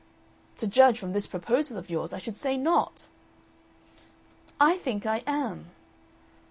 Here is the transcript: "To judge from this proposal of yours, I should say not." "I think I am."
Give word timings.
"To 0.57 0.65
judge 0.65 0.97
from 0.97 1.13
this 1.13 1.27
proposal 1.27 1.77
of 1.77 1.91
yours, 1.91 2.11
I 2.11 2.17
should 2.17 2.35
say 2.35 2.57
not." 2.57 3.07
"I 4.59 4.75
think 4.77 5.05
I 5.05 5.21
am." 5.27 5.69